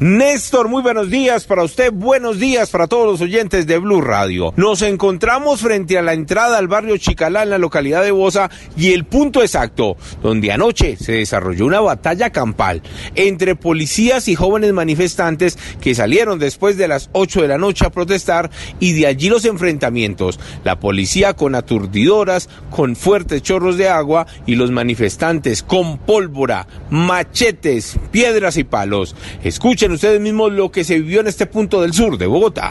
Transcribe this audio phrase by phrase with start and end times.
[0.00, 4.54] Néstor, muy buenos días para usted, buenos días para todos los oyentes de Blue Radio.
[4.56, 8.92] Nos encontramos frente a la entrada al barrio Chicalá en la localidad de Bosa y
[8.92, 12.80] el punto exacto donde anoche se desarrolló una batalla campal
[13.14, 17.90] entre policías y jóvenes manifestantes que salieron después de las 8 de la noche a
[17.90, 20.40] protestar y de allí los enfrentamientos.
[20.64, 27.98] La policía con aturdidoras, con fuertes chorros de agua y los manifestantes con pólvora, machetes,
[28.10, 29.14] piedras y palos.
[29.44, 32.70] Escuchen ustedes mismos lo que se vivió en este punto del sur de Bogotá.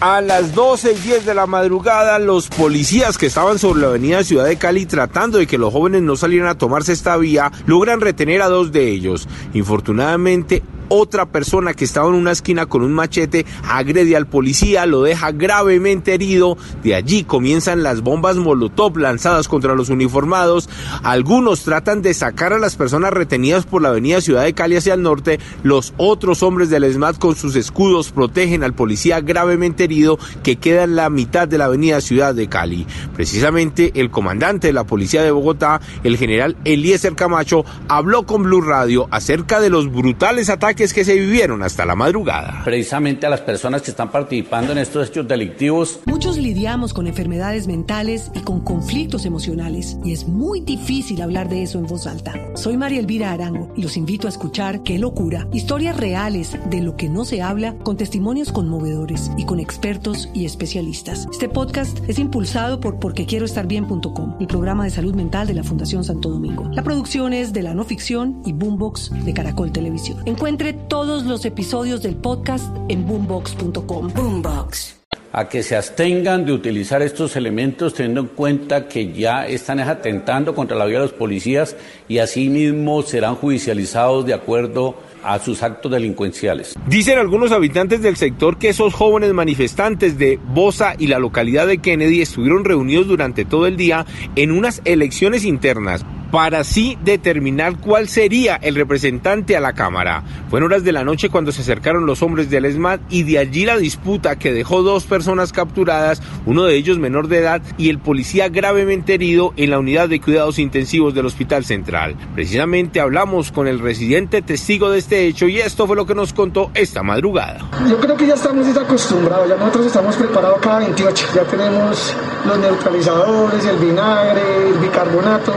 [0.00, 4.22] A las 12 y 10 de la madrugada, los policías que estaban sobre la avenida
[4.24, 8.02] Ciudad de Cali tratando de que los jóvenes no salieran a tomarse esta vía, logran
[8.02, 9.26] retener a dos de ellos.
[9.54, 15.02] Infortunadamente, otra persona que estaba en una esquina con un machete agrede al policía, lo
[15.02, 16.56] deja gravemente herido.
[16.82, 20.68] De allí comienzan las bombas Molotov lanzadas contra los uniformados.
[21.02, 24.94] Algunos tratan de sacar a las personas retenidas por la avenida Ciudad de Cali hacia
[24.94, 25.40] el norte.
[25.62, 30.84] Los otros hombres del ESMAD con sus escudos protegen al policía gravemente herido que queda
[30.84, 32.86] en la mitad de la avenida Ciudad de Cali.
[33.14, 38.60] Precisamente el comandante de la policía de Bogotá, el general Eliezer Camacho, habló con Blue
[38.60, 42.60] Radio acerca de los brutales ataques que se vivieron hasta la madrugada.
[42.62, 46.00] Precisamente a las personas que están participando en estos hechos delictivos.
[46.04, 51.62] Muchos lidiamos con enfermedades mentales y con conflictos emocionales y es muy difícil hablar de
[51.62, 52.34] eso en voz alta.
[52.56, 56.94] Soy María Elvira Arango y los invito a escuchar Qué locura, historias reales de lo
[56.96, 61.26] que no se habla con testimonios conmovedores y con expertos y especialistas.
[61.32, 66.28] Este podcast es impulsado por porquequieroestarbien.com, el programa de salud mental de la Fundación Santo
[66.28, 66.68] Domingo.
[66.72, 70.22] La producción es de la no ficción y Boombox de Caracol Televisión.
[70.26, 74.12] Encuentre todos los episodios del podcast en boombox.com.
[74.14, 74.96] Boombox.
[75.32, 80.54] A que se abstengan de utilizar estos elementos teniendo en cuenta que ya están atentando
[80.54, 81.76] contra la vida de los policías
[82.08, 86.74] y asimismo serán judicializados de acuerdo a sus actos delincuenciales.
[86.86, 91.78] Dicen algunos habitantes del sector que esos jóvenes manifestantes de Bosa y la localidad de
[91.78, 94.06] Kennedy estuvieron reunidos durante todo el día
[94.36, 100.22] en unas elecciones internas para así determinar cuál sería el representante a la Cámara.
[100.50, 103.38] Fue en horas de la noche cuando se acercaron los hombres del ESMAD y de
[103.38, 107.90] allí la disputa que dejó dos personas capturadas, uno de ellos menor de edad y
[107.90, 112.16] el policía gravemente herido en la unidad de cuidados intensivos del Hospital Central.
[112.34, 116.32] Precisamente hablamos con el residente testigo de este hecho y esto fue lo que nos
[116.32, 117.58] contó esta madrugada.
[117.88, 122.14] Yo creo que ya estamos acostumbrados, ya nosotros estamos preparados cada 28, ya tenemos
[122.46, 125.52] los neutralizadores, el vinagre, el bicarbonato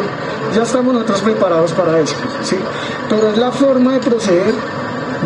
[0.55, 2.57] ya estamos nosotros preparados para eso, ¿sí?
[3.09, 4.53] Pero es la forma de proceder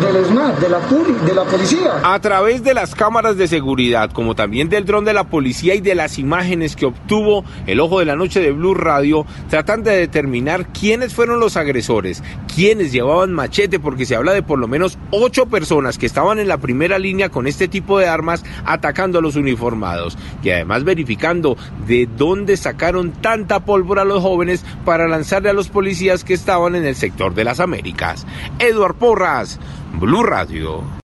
[0.00, 2.00] del ESMAD, de la, de la policía.
[2.02, 5.80] A través de las cámaras de seguridad, como también del dron de la policía y
[5.80, 9.96] de las imágenes que obtuvo el Ojo de la Noche de Blue Radio, tratan de
[9.96, 12.22] determinar quiénes fueron los agresores,
[12.54, 16.48] quiénes llevaban machete, porque se habla de por lo menos ocho personas que estaban en
[16.48, 21.56] la primera línea con este tipo de armas atacando a los uniformados, y además verificando
[21.86, 26.74] de dónde sacaron tanta pólvora a los jóvenes para lanzarle a los policías que estaban
[26.74, 28.26] en el sector de las Américas.
[28.58, 29.58] Eduard Porras,
[29.98, 31.03] Blue Radio.